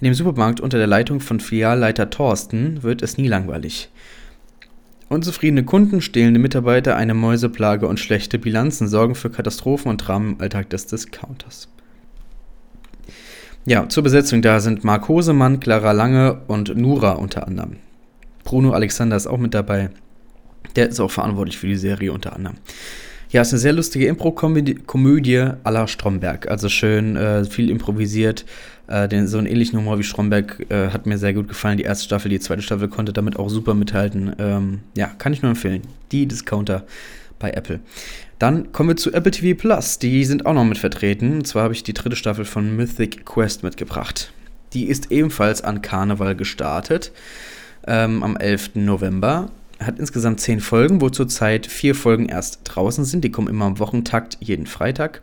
In 0.00 0.04
dem 0.06 0.14
Supermarkt 0.14 0.60
unter 0.60 0.76
der 0.78 0.86
Leitung 0.86 1.20
von 1.20 1.40
Filialleiter 1.40 2.10
Thorsten 2.10 2.82
wird 2.82 3.02
es 3.02 3.16
nie 3.16 3.28
langweilig. 3.28 3.90
Unzufriedene 5.08 5.64
Kunden, 5.64 6.00
stehlende 6.00 6.40
Mitarbeiter, 6.40 6.96
eine 6.96 7.14
Mäuseplage 7.14 7.86
und 7.86 8.00
schlechte 8.00 8.38
Bilanzen 8.38 8.88
sorgen 8.88 9.14
für 9.14 9.30
Katastrophen 9.30 9.90
und 9.90 9.98
Dramen 9.98 10.34
im 10.34 10.40
Alltag 10.40 10.70
des 10.70 10.86
Discounters. 10.86 11.68
Ja, 13.66 13.88
zur 13.88 14.02
Besetzung 14.02 14.42
da 14.42 14.60
sind 14.60 14.84
Marc 14.84 15.08
Hosemann, 15.08 15.60
Clara 15.60 15.92
Lange 15.92 16.42
und 16.48 16.76
Nura 16.76 17.12
unter 17.12 17.46
anderem. 17.46 17.76
Bruno 18.44 18.72
Alexander 18.72 19.16
ist 19.16 19.26
auch 19.26 19.38
mit 19.38 19.54
dabei. 19.54 19.90
Der 20.76 20.88
ist 20.88 21.00
auch 21.00 21.10
verantwortlich 21.10 21.58
für 21.58 21.66
die 21.66 21.76
Serie 21.76 22.12
unter 22.12 22.34
anderem. 22.34 22.56
Ja, 23.34 23.42
ist 23.42 23.52
eine 23.52 23.58
sehr 23.58 23.72
lustige 23.72 24.06
Impro-Komödie 24.06 25.38
à 25.64 25.70
la 25.72 25.88
Stromberg. 25.88 26.46
Also 26.46 26.68
schön, 26.68 27.16
äh, 27.16 27.44
viel 27.44 27.68
improvisiert. 27.68 28.44
Äh, 28.86 29.08
den, 29.08 29.26
so 29.26 29.38
einen 29.38 29.48
ähnlichen 29.48 29.76
Humor 29.76 29.98
wie 29.98 30.04
Stromberg 30.04 30.64
äh, 30.70 30.90
hat 30.90 31.06
mir 31.06 31.18
sehr 31.18 31.34
gut 31.34 31.48
gefallen. 31.48 31.76
Die 31.76 31.82
erste 31.82 32.04
Staffel, 32.04 32.28
die 32.28 32.38
zweite 32.38 32.62
Staffel 32.62 32.86
konnte 32.86 33.12
damit 33.12 33.36
auch 33.36 33.48
super 33.48 33.74
mithalten. 33.74 34.36
Ähm, 34.38 34.80
ja, 34.96 35.08
kann 35.08 35.32
ich 35.32 35.42
nur 35.42 35.50
empfehlen. 35.50 35.82
Die 36.12 36.26
Discounter 36.26 36.84
bei 37.40 37.50
Apple. 37.50 37.80
Dann 38.38 38.70
kommen 38.70 38.90
wir 38.90 38.96
zu 38.96 39.12
Apple 39.12 39.32
TV 39.32 39.60
Plus. 39.60 39.98
Die 39.98 40.24
sind 40.24 40.46
auch 40.46 40.54
noch 40.54 40.64
mit 40.64 40.78
vertreten. 40.78 41.38
Und 41.38 41.48
zwar 41.48 41.64
habe 41.64 41.74
ich 41.74 41.82
die 41.82 41.92
dritte 41.92 42.14
Staffel 42.14 42.44
von 42.44 42.76
Mythic 42.76 43.26
Quest 43.26 43.64
mitgebracht. 43.64 44.32
Die 44.74 44.84
ist 44.84 45.10
ebenfalls 45.10 45.60
an 45.60 45.82
Karneval 45.82 46.36
gestartet. 46.36 47.10
Ähm, 47.84 48.22
am 48.22 48.36
11. 48.36 48.76
November 48.76 49.50
hat 49.80 49.98
insgesamt 49.98 50.40
zehn 50.40 50.60
Folgen, 50.60 51.00
wo 51.00 51.10
zurzeit 51.10 51.66
vier 51.66 51.94
Folgen 51.94 52.26
erst 52.28 52.60
draußen 52.64 53.04
sind. 53.04 53.24
Die 53.24 53.30
kommen 53.30 53.48
immer 53.48 53.64
am 53.64 53.78
Wochentakt 53.78 54.38
jeden 54.40 54.66
Freitag. 54.66 55.22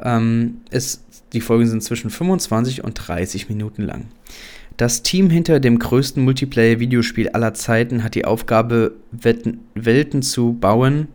Ähm, 0.00 0.58
es, 0.70 1.02
die 1.32 1.40
Folgen 1.40 1.66
sind 1.66 1.82
zwischen 1.82 2.10
25 2.10 2.84
und 2.84 2.94
30 2.94 3.48
Minuten 3.48 3.82
lang. 3.82 4.06
Das 4.76 5.02
Team 5.02 5.30
hinter 5.30 5.60
dem 5.60 5.78
größten 5.78 6.24
Multiplayer-Videospiel 6.24 7.30
aller 7.30 7.54
Zeiten 7.54 8.02
hat 8.02 8.14
die 8.14 8.24
Aufgabe, 8.24 8.94
Welten 9.12 10.22
zu 10.22 10.54
bauen, 10.54 11.08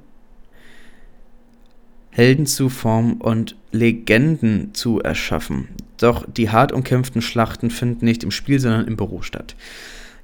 Helden 2.12 2.46
zu 2.46 2.70
formen 2.70 3.16
und 3.16 3.56
Legenden 3.72 4.74
zu 4.74 5.02
erschaffen. 5.02 5.68
Doch 5.98 6.26
die 6.28 6.50
hart 6.50 6.72
umkämpften 6.72 7.22
Schlachten 7.22 7.70
finden 7.70 8.06
nicht 8.06 8.24
im 8.24 8.32
Spiel, 8.32 8.60
sondern 8.60 8.88
im 8.88 8.98
Büro 8.98 9.22
statt. 9.22 9.56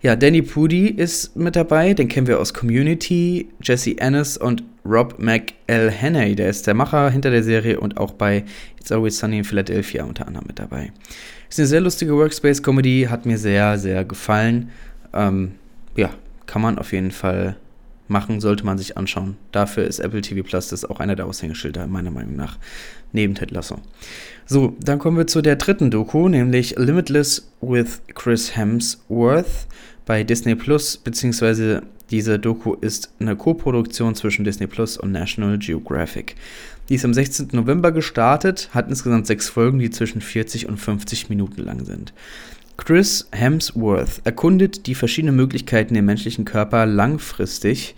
Ja, 0.03 0.17
Danny 0.17 0.41
Pudi 0.41 0.87
ist 0.87 1.37
mit 1.37 1.55
dabei, 1.55 1.93
den 1.93 2.09
kennen 2.09 2.27
wir 2.27 2.41
aus 2.41 2.53
Community, 2.53 3.47
Jesse 3.61 3.97
Ennis 3.97 4.35
und 4.35 4.61
Rob 4.83 5.17
McElhenney, 5.17 6.35
der 6.35 6.49
ist 6.49 6.67
der 6.67 6.73
Macher 6.73 7.09
hinter 7.09 7.31
der 7.31 7.41
Serie 7.41 7.79
und 7.79 7.95
auch 7.95 8.11
bei 8.11 8.43
It's 8.77 8.91
Always 8.91 9.17
Sunny 9.17 9.37
in 9.37 9.43
Philadelphia 9.45 10.03
unter 10.03 10.27
anderem 10.27 10.47
mit 10.47 10.59
dabei. 10.59 10.91
Ist 11.49 11.57
eine 11.57 11.67
sehr 11.67 11.79
lustige 11.79 12.17
Workspace-Comedy, 12.17 13.07
hat 13.09 13.25
mir 13.25 13.37
sehr, 13.37 13.79
sehr 13.79 14.03
gefallen. 14.03 14.71
Ähm, 15.13 15.53
ja, 15.95 16.09
kann 16.47 16.61
man 16.61 16.79
auf 16.79 16.91
jeden 16.91 17.11
Fall 17.11 17.55
machen, 18.09 18.41
sollte 18.41 18.65
man 18.65 18.77
sich 18.77 18.97
anschauen. 18.97 19.37
Dafür 19.53 19.85
ist 19.85 19.99
Apple 19.99 20.19
TV 20.19 20.43
Plus 20.43 20.67
das 20.67 20.83
auch 20.83 20.99
einer 20.99 21.15
der 21.15 21.27
Aushängeschilder, 21.27 21.87
meiner 21.87 22.11
Meinung 22.11 22.35
nach, 22.35 22.57
neben 23.13 23.35
Ted 23.35 23.51
Lasso. 23.51 23.79
So, 24.45 24.75
dann 24.81 24.99
kommen 24.99 25.15
wir 25.15 25.27
zu 25.27 25.41
der 25.41 25.55
dritten 25.55 25.91
Doku, 25.91 26.27
nämlich 26.27 26.75
Limitless 26.77 27.49
with 27.61 28.01
Chris 28.13 28.57
Hemsworth 28.57 29.67
bei 30.05 30.23
Disney 30.23 30.55
Plus, 30.55 30.97
beziehungsweise 30.97 31.83
diese 32.11 32.37
Doku 32.37 32.73
ist 32.73 33.13
eine 33.19 33.35
Co-Produktion 33.35 34.15
zwischen 34.15 34.45
Disney 34.45 34.67
Plus 34.67 34.97
und 34.97 35.11
National 35.11 35.57
Geographic. 35.57 36.35
Die 36.89 36.95
ist 36.95 37.05
am 37.05 37.13
16. 37.13 37.49
November 37.53 37.91
gestartet, 37.91 38.69
hat 38.73 38.89
insgesamt 38.89 39.25
sechs 39.25 39.49
Folgen, 39.49 39.79
die 39.79 39.89
zwischen 39.89 40.21
40 40.21 40.67
und 40.67 40.77
50 40.77 41.29
Minuten 41.29 41.61
lang 41.63 41.85
sind. 41.85 42.13
Chris 42.75 43.27
Hemsworth 43.31 44.21
erkundet 44.25 44.87
die 44.87 44.95
verschiedenen 44.95 45.35
Möglichkeiten, 45.35 45.93
den 45.93 46.05
menschlichen 46.05 46.43
Körper 46.43 46.85
langfristig 46.85 47.95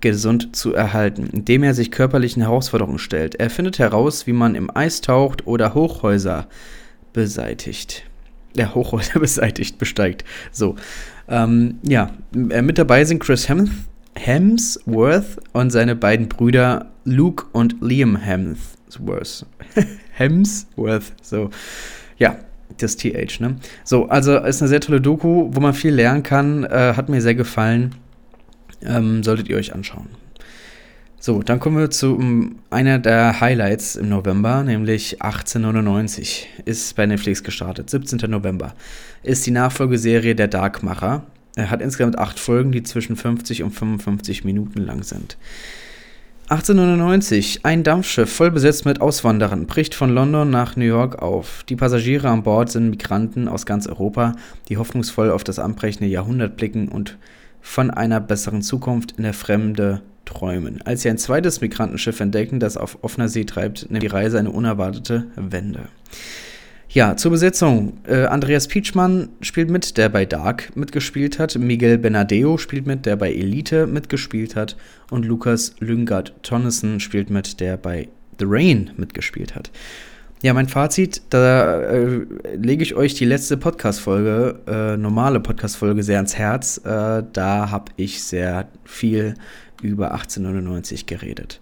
gesund 0.00 0.54
zu 0.54 0.74
erhalten, 0.74 1.28
indem 1.32 1.62
er 1.62 1.74
sich 1.74 1.90
körperlichen 1.90 2.42
Herausforderungen 2.42 2.98
stellt. 2.98 3.36
Er 3.36 3.50
findet 3.50 3.78
heraus, 3.78 4.26
wie 4.26 4.32
man 4.32 4.54
im 4.54 4.74
Eis 4.76 5.00
taucht 5.00 5.46
oder 5.46 5.74
Hochhäuser 5.74 6.46
beseitigt. 7.12 8.04
Ja, 8.56 8.74
Hochhäuser 8.74 9.20
beseitigt, 9.20 9.78
besteigt. 9.78 10.24
So. 10.52 10.76
Ähm, 11.28 11.78
ja, 11.82 12.10
äh, 12.50 12.62
mit 12.62 12.78
dabei 12.78 13.04
sind 13.04 13.20
Chris 13.20 13.48
Hems 13.48 13.70
Hemsworth 14.14 15.38
und 15.52 15.70
seine 15.70 15.94
beiden 15.94 16.28
Brüder 16.28 16.86
Luke 17.04 17.46
und 17.52 17.76
Liam 17.80 18.16
Hemsworth. 18.16 19.46
Hemsworth, 20.12 21.12
so. 21.22 21.50
Ja, 22.18 22.36
das 22.78 22.96
TH, 22.96 23.40
ne? 23.40 23.56
So, 23.84 24.08
also 24.08 24.36
ist 24.38 24.60
eine 24.60 24.68
sehr 24.68 24.80
tolle 24.80 25.00
Doku, 25.00 25.48
wo 25.52 25.60
man 25.60 25.74
viel 25.74 25.94
lernen 25.94 26.22
kann. 26.22 26.64
Äh, 26.64 26.94
hat 26.96 27.08
mir 27.08 27.22
sehr 27.22 27.34
gefallen. 27.34 27.94
Ähm, 28.82 29.22
solltet 29.22 29.48
ihr 29.48 29.56
euch 29.56 29.74
anschauen. 29.74 30.08
So, 31.20 31.42
dann 31.42 31.58
kommen 31.58 31.78
wir 31.78 31.90
zu 31.90 32.14
um, 32.14 32.60
einer 32.70 33.00
der 33.00 33.40
Highlights 33.40 33.96
im 33.96 34.08
November, 34.08 34.62
nämlich 34.62 35.20
1899 35.20 36.48
ist 36.64 36.94
bei 36.94 37.06
Netflix 37.06 37.42
gestartet. 37.42 37.90
17. 37.90 38.30
November 38.30 38.74
ist 39.24 39.44
die 39.44 39.50
Nachfolgeserie 39.50 40.36
Der 40.36 40.46
Darkmacher. 40.46 41.24
Er 41.56 41.70
hat 41.70 41.82
insgesamt 41.82 42.16
acht 42.18 42.38
Folgen, 42.38 42.70
die 42.70 42.84
zwischen 42.84 43.16
50 43.16 43.64
und 43.64 43.72
55 43.72 44.44
Minuten 44.44 44.80
lang 44.80 45.02
sind. 45.02 45.36
1899. 46.50 47.64
Ein 47.64 47.82
Dampfschiff 47.82 48.32
voll 48.32 48.52
besetzt 48.52 48.84
mit 48.84 49.00
Auswanderern 49.00 49.66
bricht 49.66 49.96
von 49.96 50.10
London 50.10 50.50
nach 50.50 50.76
New 50.76 50.84
York 50.84 51.20
auf. 51.20 51.64
Die 51.68 51.74
Passagiere 51.74 52.28
an 52.28 52.44
Bord 52.44 52.70
sind 52.70 52.90
Migranten 52.90 53.48
aus 53.48 53.66
ganz 53.66 53.88
Europa, 53.88 54.36
die 54.68 54.76
hoffnungsvoll 54.76 55.32
auf 55.32 55.42
das 55.42 55.58
anbrechende 55.58 56.08
Jahrhundert 56.08 56.56
blicken 56.56 56.86
und 56.86 57.18
von 57.60 57.90
einer 57.90 58.20
besseren 58.20 58.62
Zukunft 58.62 59.14
in 59.18 59.24
der 59.24 59.34
Fremde 59.34 60.00
träumen. 60.28 60.80
Als 60.84 61.02
sie 61.02 61.08
ein 61.08 61.18
zweites 61.18 61.60
Migrantenschiff 61.60 62.20
entdecken, 62.20 62.60
das 62.60 62.76
auf 62.76 62.98
offener 63.02 63.28
See 63.28 63.44
treibt, 63.44 63.90
nimmt 63.90 64.02
die 64.02 64.08
Reise 64.08 64.38
eine 64.38 64.50
unerwartete 64.50 65.26
Wende. 65.36 65.88
Ja, 66.90 67.16
zur 67.16 67.32
Besetzung. 67.32 67.98
Äh, 68.06 68.24
Andreas 68.24 68.66
Pietschmann 68.68 69.28
spielt 69.40 69.70
mit, 69.70 69.96
der 69.98 70.08
bei 70.08 70.24
Dark 70.24 70.74
mitgespielt 70.74 71.38
hat. 71.38 71.56
Miguel 71.58 71.98
Benadeo 71.98 72.56
spielt 72.56 72.86
mit, 72.86 73.04
der 73.04 73.16
bei 73.16 73.32
Elite 73.32 73.86
mitgespielt 73.86 74.56
hat. 74.56 74.76
Und 75.10 75.24
Lukas 75.24 75.74
Lyngard 75.80 76.34
Tonnessen 76.42 77.00
spielt 77.00 77.30
mit, 77.30 77.60
der 77.60 77.76
bei 77.76 78.08
The 78.38 78.46
Rain 78.48 78.90
mitgespielt 78.96 79.54
hat. 79.54 79.70
Ja, 80.40 80.54
mein 80.54 80.68
Fazit, 80.68 81.22
da 81.30 81.82
äh, 81.82 82.24
lege 82.54 82.82
ich 82.84 82.94
euch 82.94 83.14
die 83.14 83.24
letzte 83.24 83.56
Podcast-Folge, 83.56 84.60
äh, 84.68 84.96
normale 84.96 85.40
Podcast-Folge 85.40 86.02
sehr 86.02 86.18
ans 86.18 86.36
Herz. 86.36 86.78
Äh, 86.84 87.24
da 87.32 87.70
habe 87.70 87.92
ich 87.96 88.22
sehr 88.22 88.68
viel 88.84 89.34
über 89.82 90.12
1899 90.12 91.06
geredet. 91.06 91.60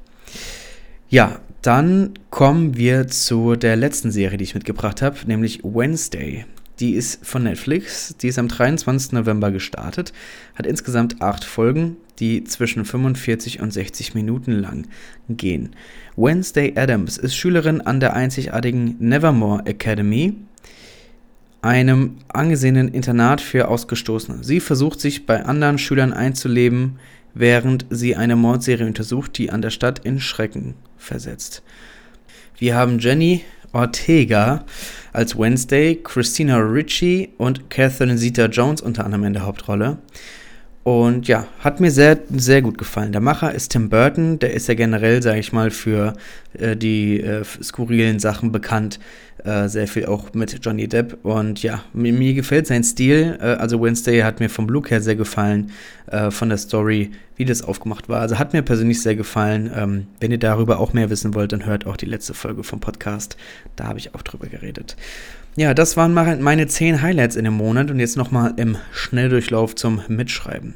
Ja, 1.08 1.38
dann 1.62 2.14
kommen 2.30 2.76
wir 2.76 3.06
zu 3.06 3.56
der 3.56 3.76
letzten 3.76 4.10
Serie, 4.10 4.38
die 4.38 4.44
ich 4.44 4.54
mitgebracht 4.54 5.02
habe, 5.02 5.16
nämlich 5.26 5.62
Wednesday. 5.62 6.44
Die 6.80 6.92
ist 6.92 7.24
von 7.24 7.44
Netflix, 7.44 8.16
die 8.20 8.28
ist 8.28 8.38
am 8.38 8.48
23. 8.48 9.12
November 9.12 9.50
gestartet, 9.50 10.12
hat 10.56 10.66
insgesamt 10.66 11.22
acht 11.22 11.44
Folgen, 11.44 11.96
die 12.18 12.44
zwischen 12.44 12.84
45 12.84 13.60
und 13.60 13.72
60 13.72 14.14
Minuten 14.14 14.52
lang 14.52 14.86
gehen. 15.28 15.70
Wednesday 16.16 16.74
Adams 16.76 17.18
ist 17.18 17.34
Schülerin 17.36 17.80
an 17.80 18.00
der 18.00 18.14
einzigartigen 18.14 18.96
Nevermore 18.98 19.64
Academy, 19.64 20.34
einem 21.62 22.16
angesehenen 22.28 22.88
Internat 22.88 23.40
für 23.40 23.68
Ausgestoßene. 23.68 24.44
Sie 24.44 24.60
versucht 24.60 25.00
sich 25.00 25.24
bei 25.24 25.44
anderen 25.44 25.78
Schülern 25.78 26.12
einzuleben, 26.12 26.98
während 27.36 27.84
sie 27.90 28.16
eine 28.16 28.34
Mordserie 28.34 28.86
untersucht, 28.86 29.36
die 29.36 29.50
an 29.50 29.62
der 29.62 29.70
Stadt 29.70 30.00
in 30.00 30.20
Schrecken 30.20 30.74
versetzt. 30.96 31.62
Wir 32.58 32.74
haben 32.74 32.98
Jenny 32.98 33.44
Ortega 33.72 34.64
als 35.12 35.38
Wednesday, 35.38 36.00
Christina 36.02 36.56
Ritchie 36.56 37.28
und 37.36 37.68
Catherine 37.68 38.16
Zeta-Jones 38.16 38.80
unter 38.80 39.04
anderem 39.04 39.24
in 39.24 39.32
der 39.34 39.44
Hauptrolle. 39.44 39.98
Und 40.82 41.26
ja, 41.26 41.48
hat 41.58 41.80
mir 41.80 41.90
sehr, 41.90 42.20
sehr 42.30 42.62
gut 42.62 42.78
gefallen. 42.78 43.10
Der 43.10 43.20
Macher 43.20 43.52
ist 43.52 43.72
Tim 43.72 43.88
Burton, 43.90 44.38
der 44.38 44.54
ist 44.54 44.68
ja 44.68 44.74
generell, 44.74 45.20
sage 45.20 45.40
ich 45.40 45.52
mal, 45.52 45.72
für 45.72 46.12
äh, 46.52 46.76
die 46.76 47.20
äh, 47.20 47.42
skurrilen 47.44 48.20
Sachen 48.20 48.52
bekannt. 48.52 49.00
Äh, 49.44 49.68
sehr 49.68 49.88
viel 49.88 50.06
auch 50.06 50.32
mit 50.32 50.64
Johnny 50.64 50.86
Depp. 50.86 51.18
Und 51.24 51.60
ja, 51.62 51.82
mir, 51.92 52.12
mir 52.12 52.34
gefällt 52.34 52.68
sein 52.68 52.84
Stil. 52.84 53.36
Äh, 53.40 53.44
also 53.44 53.82
Wednesday 53.82 54.20
hat 54.20 54.38
mir 54.38 54.48
vom 54.48 54.68
Look 54.68 54.90
her 54.92 55.00
sehr 55.00 55.16
gefallen, 55.16 55.72
äh, 56.06 56.30
von 56.30 56.48
der 56.48 56.58
Story, 56.58 57.10
wie 57.36 57.44
das 57.44 57.62
aufgemacht 57.62 58.08
war. 58.08 58.20
Also 58.20 58.38
hat 58.38 58.52
mir 58.52 58.62
persönlich 58.62 59.02
sehr 59.02 59.16
gefallen. 59.16 59.70
Ähm, 59.74 60.06
wenn 60.20 60.30
ihr 60.30 60.38
darüber 60.38 60.80
auch 60.80 60.92
mehr 60.92 61.10
wissen 61.10 61.34
wollt, 61.34 61.52
dann 61.52 61.66
hört 61.66 61.86
auch 61.86 61.96
die 61.96 62.06
letzte 62.06 62.34
Folge 62.34 62.62
vom 62.64 62.80
Podcast. 62.80 63.36
Da 63.76 63.84
habe 63.84 63.98
ich 63.98 64.14
auch 64.14 64.22
drüber 64.22 64.46
geredet. 64.46 64.96
Ja, 65.56 65.72
das 65.72 65.96
waren 65.96 66.12
meine 66.12 66.66
10 66.66 67.00
Highlights 67.00 67.34
in 67.34 67.44
dem 67.44 67.54
Monat 67.54 67.90
und 67.90 67.98
jetzt 67.98 68.16
nochmal 68.16 68.52
im 68.56 68.76
Schnelldurchlauf 68.92 69.74
zum 69.74 70.02
Mitschreiben. 70.06 70.74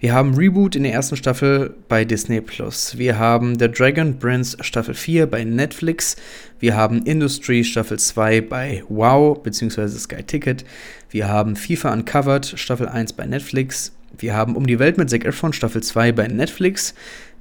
Wir 0.00 0.12
haben 0.12 0.34
Reboot 0.34 0.76
in 0.76 0.84
der 0.84 0.92
ersten 0.92 1.16
Staffel 1.16 1.74
bei 1.88 2.04
Disney 2.04 2.40
Plus. 2.40 2.96
Wir 2.98 3.18
haben 3.18 3.58
The 3.58 3.68
Dragon 3.68 4.16
Prince 4.16 4.56
Staffel 4.60 4.94
4 4.94 5.26
bei 5.26 5.42
Netflix. 5.42 6.14
Wir 6.60 6.76
haben 6.76 7.02
Industry 7.02 7.64
Staffel 7.64 7.98
2 7.98 8.42
bei 8.42 8.84
Wow 8.88 9.42
bzw. 9.42 9.88
Sky 9.88 10.22
Ticket. 10.22 10.64
Wir 11.10 11.26
haben 11.26 11.56
FIFA 11.56 11.92
Uncovered 11.92 12.46
Staffel 12.46 12.88
1 12.88 13.14
bei 13.14 13.26
Netflix. 13.26 13.92
Wir 14.16 14.34
haben 14.34 14.56
Um 14.56 14.66
die 14.66 14.78
Welt 14.78 14.98
mit 14.98 15.10
Zac 15.10 15.24
Efron 15.24 15.52
Staffel 15.52 15.82
2 15.82 16.12
bei 16.12 16.26
Netflix. 16.28 16.94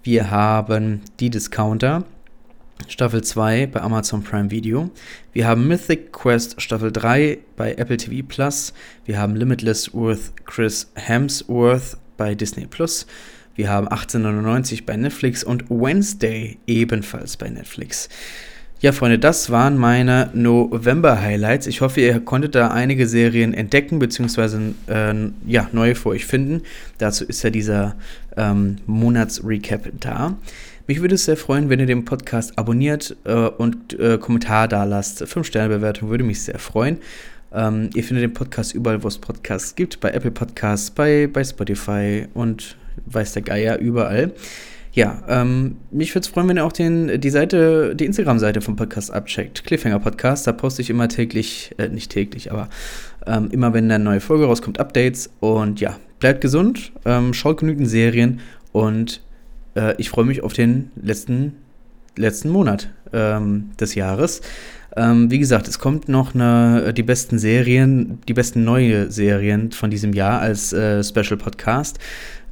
Wir 0.04 0.30
haben 0.30 1.02
Die 1.20 1.30
Discounter 1.30 2.04
Staffel 2.88 3.24
2 3.24 3.68
bei 3.68 3.82
Amazon 3.82 4.24
Prime 4.24 4.52
Video. 4.52 4.90
Wir 5.34 5.48
haben 5.48 5.68
Mythic 5.68 6.12
Quest 6.12 6.62
Staffel 6.62 6.92
3 6.92 7.40
bei 7.56 7.74
Apple 7.74 7.98
TV 7.98 8.26
Plus. 8.28 8.74
Wir 9.06 9.18
haben 9.18 9.36
Limitless 9.36 9.94
with 9.94 10.34
Chris 10.46 10.92
Hemsworth 10.96 11.98
bei 12.18 12.36
Disney 12.36 12.68
Plus. 12.68 13.08
Wir 13.56 13.70
haben 13.70 13.88
1899 13.88 14.86
bei 14.86 14.96
Netflix 14.96 15.44
und 15.44 15.70
Wednesday 15.70 16.60
ebenfalls 16.68 17.38
bei 17.38 17.50
Netflix. 17.50 18.08
Ja, 18.80 18.92
Freunde, 18.92 19.18
das 19.18 19.50
waren 19.50 19.76
meine 19.76 20.30
November-Highlights. 20.36 21.66
Ich 21.66 21.82
hoffe, 21.82 22.00
ihr 22.00 22.20
konntet 22.20 22.54
da 22.54 22.68
einige 22.68 23.08
Serien 23.08 23.56
entdecken, 23.56 23.98
beziehungsweise 23.98 24.76
äh, 24.86 25.16
ja, 25.48 25.68
neue 25.72 25.96
für 25.96 26.10
euch 26.10 26.28
finden. 26.28 26.62
Dazu 27.00 27.26
ist 27.26 27.42
ja 27.42 27.50
dieser 27.50 27.96
ähm, 28.36 28.76
Monats-Recap 28.86 29.94
da. 30.00 30.36
Mich 30.86 31.02
würde 31.02 31.16
es 31.16 31.26
sehr 31.26 31.38
freuen, 31.38 31.70
wenn 31.72 31.80
ihr 31.80 31.88
den 31.88 32.06
Podcast 32.06 32.60
abonniert 32.60 33.18
äh, 33.24 33.34
und 33.34 34.00
äh, 34.00 34.20
Kommentar 34.20 34.68
da 34.68 34.84
lasst. 34.84 35.24
5-Sterne-Bewertung 35.24 36.12
würde 36.12 36.24
mich 36.24 36.44
sehr 36.44 36.60
freuen. 36.60 37.00
Ähm, 37.52 37.90
ihr 37.96 38.04
findet 38.04 38.26
den 38.26 38.34
Podcast 38.34 38.76
überall, 38.76 39.02
wo 39.02 39.08
es 39.08 39.18
Podcasts 39.18 39.74
gibt, 39.74 40.00
bei 40.02 40.12
Apple 40.12 40.30
Podcasts, 40.30 40.92
bei, 40.92 41.26
bei 41.26 41.44
Spotify 41.44 42.28
und 42.36 42.76
weiß 43.08 43.34
der 43.34 43.42
Geier 43.42 43.80
überall. 43.80 44.34
Ja, 44.94 45.22
ähm, 45.28 45.78
mich 45.92 46.14
würde 46.16 46.26
es 46.26 46.28
freuen, 46.28 46.48
wenn 46.48 46.58
ihr 46.58 46.66
auch 46.66 46.72
den, 46.72 47.20
die 47.22 47.30
Seite, 47.30 47.96
die 47.96 48.06
Instagram-Seite 48.06 48.62
vom 48.62 48.76
Podcast 48.76 49.12
abcheckt. 49.14 49.64
Cliffhanger 49.64 50.00
Podcast, 50.00 50.48
da 50.48 50.54
poste 50.54 50.82
ich 50.82 50.90
immer 50.90 51.08
täglich, 51.08 51.76
äh, 51.78 51.90
nicht 51.90 52.12
täglich, 52.12 52.52
aber 52.52 52.70
ähm, 53.26 53.50
immer 53.52 53.74
wenn 53.74 53.92
eine 53.92 54.04
neue 54.04 54.22
Folge 54.22 54.46
rauskommt, 54.46 54.80
Updates. 54.80 55.30
Und 55.40 55.80
ja, 55.80 55.98
bleibt 56.20 56.42
gesund, 56.42 56.92
ähm, 57.06 57.34
schaut 57.34 57.60
genügend 57.60 57.88
Serien 57.88 58.40
und 58.72 59.22
äh, 59.76 59.96
ich 59.98 60.10
freue 60.10 60.26
mich 60.26 60.42
auf 60.42 60.54
den 60.54 60.92
letzten, 61.02 61.54
letzten 62.16 62.50
Monat 62.50 62.90
ähm, 63.14 63.72
des 63.80 63.96
Jahres. 63.96 64.42
Ähm, 64.96 65.30
wie 65.30 65.38
gesagt, 65.38 65.68
es 65.68 65.78
kommt 65.78 66.10
noch 66.10 66.34
eine, 66.34 66.92
die 66.94 67.04
besten 67.04 67.38
Serien, 67.38 68.20
die 68.28 68.34
besten 68.34 68.64
neue 68.64 69.12
Serien 69.12 69.72
von 69.72 69.92
diesem 69.92 70.14
Jahr 70.14 70.42
als 70.42 70.74
äh, 70.74 71.04
Special 71.04 71.38
Podcast. 71.38 72.00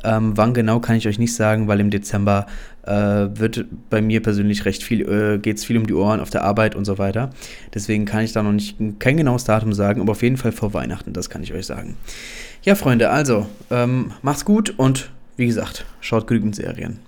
Ähm, 0.05 0.37
wann 0.37 0.53
genau 0.53 0.79
kann 0.79 0.95
ich 0.95 1.07
euch 1.07 1.19
nicht 1.19 1.35
sagen, 1.35 1.67
weil 1.67 1.79
im 1.79 1.89
Dezember 1.89 2.45
äh, 2.83 2.91
wird 2.93 3.65
bei 3.89 4.01
mir 4.01 4.21
persönlich 4.21 4.65
recht 4.65 4.83
viel, 4.83 5.01
äh, 5.01 5.37
geht 5.39 5.57
es 5.57 5.65
viel 5.65 5.77
um 5.77 5.87
die 5.87 5.93
Ohren 5.93 6.19
auf 6.19 6.29
der 6.29 6.43
Arbeit 6.43 6.75
und 6.75 6.85
so 6.85 6.97
weiter. 6.97 7.31
Deswegen 7.73 8.05
kann 8.05 8.23
ich 8.23 8.31
da 8.31 8.43
noch 8.43 8.51
nicht 8.51 8.77
kein 8.99 9.17
genaues 9.17 9.43
Datum 9.43 9.73
sagen, 9.73 10.01
aber 10.01 10.11
auf 10.11 10.21
jeden 10.21 10.37
Fall 10.37 10.51
vor 10.51 10.73
Weihnachten, 10.73 11.13
das 11.13 11.29
kann 11.29 11.43
ich 11.43 11.53
euch 11.53 11.65
sagen. 11.65 11.97
Ja, 12.63 12.75
Freunde, 12.75 13.09
also, 13.09 13.47
ähm, 13.71 14.11
macht's 14.21 14.45
gut 14.45 14.73
und 14.77 15.09
wie 15.37 15.47
gesagt, 15.47 15.85
schaut 15.99 16.27
genügend 16.27 16.55
Serien. 16.55 16.99